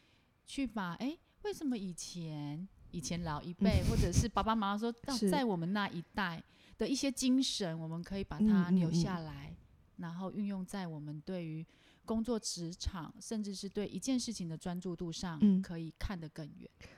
[0.47, 4.93] 去把哎、欸，为什么以前以前老一辈、嗯、或者是爸爸妈妈说，
[5.31, 6.43] 在我们那一代
[6.79, 9.57] 的一些精神，我们可以把它留下来，
[9.97, 11.67] 然后运用在我们对于。
[12.05, 16.69] 工作职场，甚至是对一件事情的专注度上，可以看得更远。
[16.81, 16.89] 嗯，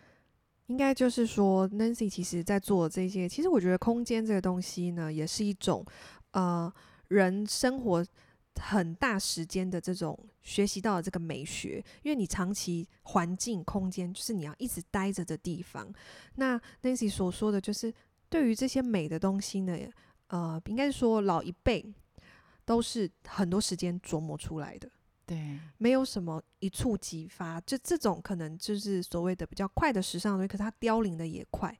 [0.67, 5.85] 应该就是说，Nancy 其实在做这些，其实我觉得空间这个东西呢，也是一种
[6.33, 6.73] 呃
[7.09, 8.05] 人生活
[8.61, 11.85] 很大时间的这种学习到的这个美学。
[12.03, 15.93] 因为你长期环境空间，就是你要一直待着的地方。
[16.35, 17.95] 那 Nancy 所说的就是，
[18.29, 19.79] 对于这些美的东西呢，
[20.27, 21.95] 呃，应该是说老一辈
[22.65, 24.91] 都是很多时间琢磨出来的。
[25.27, 31.77] 对，没有什么一触即发，就这种可能就是所谓的比较快的时尚的东西，可是它凋零的也快。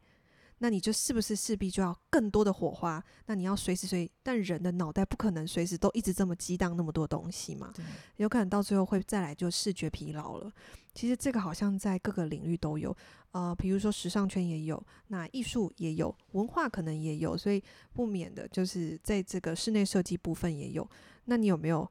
[0.59, 3.05] 那你就是不是势必就要更多的火花？
[3.27, 7.71] 那你要随时随，但人的脑袋不可能随时都一直这么激荡那么多东西嘛？
[7.77, 7.85] 对
[8.17, 10.51] 有可能到最后会再来就视觉疲劳了。
[10.95, 12.97] 其实这个好像在各个领域都有，
[13.33, 20.89] 呃，比如说时尚圈也有，那艺术也有，文化可能也有，所以不免的就是在这个室内设计部分也有。
[21.27, 21.87] 那你有没有？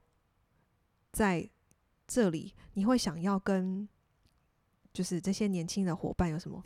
[1.16, 1.50] 在
[2.06, 3.88] 这里，你会想要跟
[4.92, 6.62] 就是这些年轻的伙伴有什么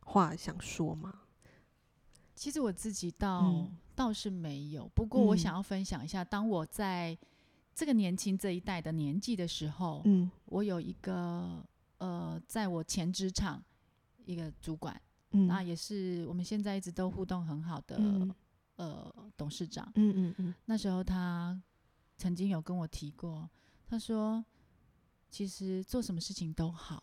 [0.00, 1.20] 话想说吗？
[2.34, 7.16] 其实我自己倒、嗯、倒是没有，不过我想要分享一下，嗯、当我在
[7.74, 11.62] 这个年轻这一代的年纪的时候，嗯，我有一个
[11.98, 13.62] 呃，在我前职场
[14.24, 14.98] 一个主管，
[15.32, 18.34] 嗯，那也是我们现在一直都互动很好的、嗯、
[18.76, 20.54] 呃董事长，嗯嗯嗯，嗯。
[20.64, 21.62] 那时候他
[22.16, 23.46] 曾经有跟我提过。
[23.86, 24.44] 他说
[25.30, 27.02] ：“其实做什么事情都好，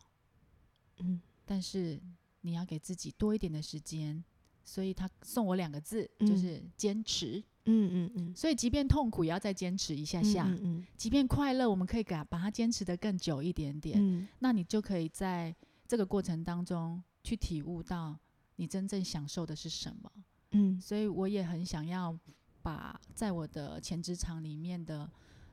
[0.97, 2.01] 嗯，但是
[2.41, 4.23] 你要给自己多一点的时间。
[4.63, 7.43] 所以他送我两个字，嗯、就是坚持。
[7.65, 8.35] 嗯嗯嗯。
[8.35, 10.45] 所以即便痛苦，也要再坚持一下下。
[10.45, 10.59] 嗯嗯。
[10.63, 13.97] 嗯，即便快乐，我们可以给他把它坚持的更久一点点。
[13.99, 14.27] 嗯。
[14.37, 15.53] 那你就可以在
[15.87, 18.17] 这个过程当中去体悟到
[18.57, 20.11] 你真正享受的是什么。
[20.51, 20.79] 嗯。
[20.79, 22.17] 所以我也很想要
[22.61, 25.09] 把在我的前职场里面的。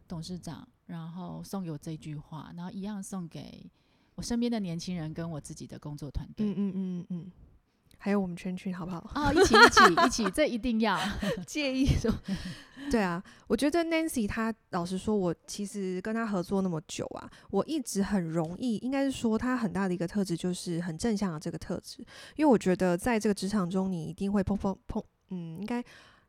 [0.09, 3.70] 董事长，然后送给我这句话，然后一样送给
[4.14, 6.46] 我身边的年轻人跟我自己的工作团队。
[6.46, 7.32] 嗯嗯嗯嗯，
[7.98, 8.98] 还有我们圈圈，好不好？
[9.14, 10.98] 哦，一起一起一起，这一定要
[11.46, 12.12] 介意说。
[12.90, 21.98] 对啊，我觉得 Nancy 她老实说，我其实跟她合作那么久啊，我一直很容易，应该是说她很大的一个特质就是很正向的这个特质，
[22.36, 25.84] 因为我觉得在这个职场中，你一定会碰碰碰，嗯，应该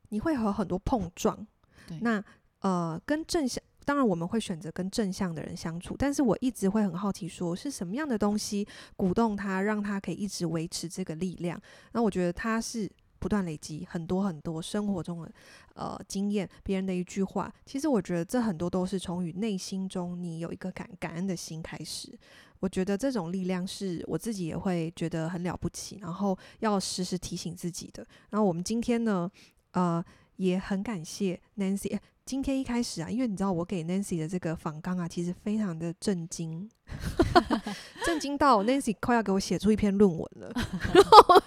[0.09, 1.47] 你会和很多碰撞。
[1.87, 2.21] 对，那
[2.59, 3.63] 呃，跟正向。
[3.89, 11.59] 当然，我们会选择跟正向的人相处，但是我一直会很好奇，说是什么样的东西鼓动他，让他可以一直维持这个力量。
[11.93, 12.87] 那我觉得他是
[13.17, 15.31] 不断累积很多很多生活中的
[15.73, 22.15] 呃经验，别人的一句话，其实我觉得这很多都是从与内心中你有一个感感恩的心开始。
[22.59, 28.05] 我觉得这种力量是我自己也会觉得很了不起，然后要时时提醒自己的。
[28.29, 29.27] 然后我们今天呢，
[29.71, 31.97] 呃，也很感谢 Nancy。
[32.29, 36.69] 今天一开始啊，因为你知道我给 Nancy 的这个访纲啊，其实非常的震惊，
[38.05, 40.51] 震惊到 Nancy 快要给我写出一篇论文了。
[40.93, 41.41] 然后，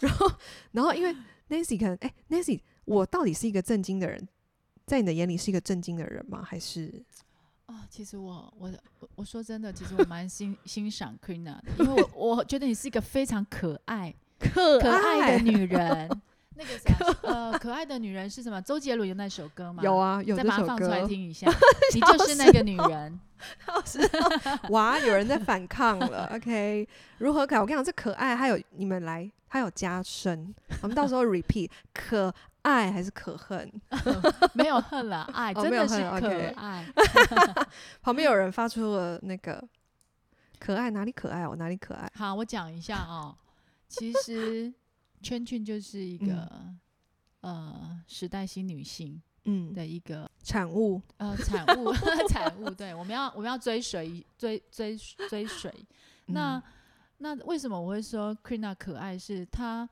[0.00, 0.32] 然后，
[0.70, 1.14] 然后，因为
[1.50, 4.26] Nancy 可能，哎，Nancy，我到底是一个震惊的人，
[4.86, 6.42] 在你的眼里是一个震惊的人吗？
[6.42, 7.04] 还是？
[7.66, 8.72] 啊，其实我，我，
[9.16, 16.22] 我说真的，其实我蛮欣欣赏的，因为我我觉得你是一个非常可爱、可爱的女人。
[16.54, 18.60] 那个啥，呃，可爱的女人是什么？
[18.62, 19.82] 周杰伦有那首歌吗？
[19.82, 20.50] 有啊，有这首歌。
[20.50, 21.50] 再把它放出来听一下。
[21.94, 23.20] 你就是那个女人。
[24.70, 26.30] 哇，有人在反抗了。
[26.34, 26.86] OK，
[27.18, 27.58] 如何改？
[27.58, 30.54] 我跟你讲，这可爱还有你们来，还有加深。
[30.82, 32.32] 我们到时候 repeat，可
[32.62, 33.72] 爱还是可恨？
[34.54, 36.28] 没有恨了，爱真的是可
[36.60, 36.86] 爱。
[38.00, 39.62] 旁边有人发出了那个
[40.60, 41.48] 可爱，哪里可爱？
[41.48, 42.08] 我哪里可爱？
[42.14, 43.34] 好，我讲一下哦。
[43.88, 44.72] 其实。
[45.22, 46.78] 圈圈就是一个、嗯、
[47.40, 49.72] 呃时代新女性嗯。
[49.72, 51.00] 的一个、嗯、产物。
[51.18, 51.92] 呃 产物
[52.28, 54.96] 产物对我们要我们要追随追追
[55.30, 55.70] 追随、
[56.26, 56.62] 嗯、那
[57.18, 59.88] 那为什么我会说 Krina 可爱是她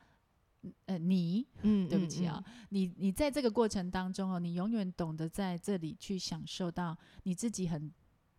[0.86, 1.46] 呃你？
[1.62, 7.90] 嗯对不起啊、你你在这个过程当中哦你永远懂得在这里去享受到你自己很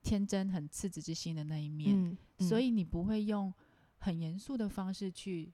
[0.03, 3.51] 天真很赤子之心的那一面、嗯嗯、所以你不会用
[3.97, 5.51] 很严肃的方式去。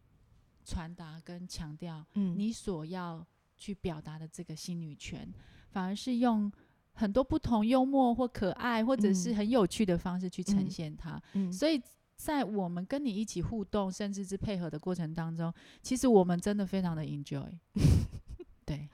[0.67, 5.33] 传达跟强调，你所要去表达的这个新女权，嗯、
[5.71, 6.51] 反而是用
[6.91, 11.11] 很多不同幽默或可爱，或者是很有趣的方式去呈现它。
[11.33, 11.81] 嗯嗯、所以
[12.17, 17.49] 在我们跟你一起互动，甚至是配合的过程当中，其实我们真的非常的 enjoy。
[18.65, 18.89] 对，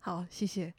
[0.00, 0.74] 好，谢谢。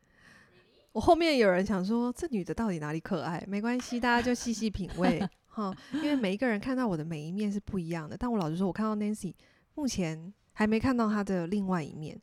[0.91, 3.43] 我后面有人想说，这女的到底哪里可爱？
[3.47, 5.25] 没关系，大家就细细品味。
[5.55, 9.33] 哈，因为每一个人看到我的每一面是不一样的，但我老实说，我看到 Nancy
[9.75, 12.19] 目前还没看到她的另外一面，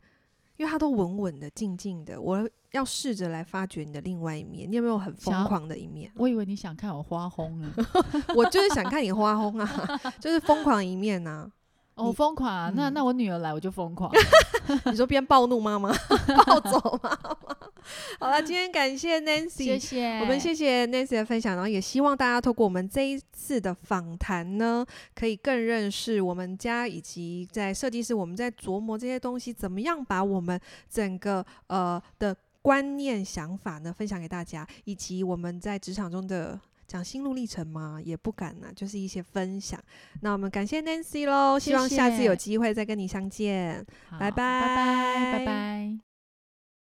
[0.57, 2.21] 因为她都稳稳的、静静的。
[2.21, 6.11] 我要试着来发掘你的另外一面，你有没有很疯狂的一面？
[6.15, 7.73] 我以为你想看我花轰呢，
[8.35, 9.67] 我就是想看你花轰啊，
[10.21, 11.51] 就是疯狂一面呐。
[11.95, 12.71] 哦，疯狂啊！
[12.75, 14.11] 那那我女儿来我就疯狂。
[14.89, 15.93] 你说边暴怒妈妈，
[16.43, 17.52] 暴走妈妈。
[18.19, 30.59] 好了，今天感谢 Nancy，谢谢我们谢谢 Nancy 的分享，然后也希望大家透过我们这一次的访谈呢，可以更认识我们家以及在设计师我们在琢磨这些东西，怎么样把我们
[30.89, 36.59] 整个呃的观念想法呢分享给大家，以及我们在职场中的。
[36.85, 37.99] 讲心路历程嘛？
[38.03, 39.79] 也不敢呢，就是一些分享。
[40.21, 43.83] 那我们感谢 Nancy 喽，希望下次有机会再跟你相见。
[44.11, 46.12] 拜拜，拜拜，拜拜。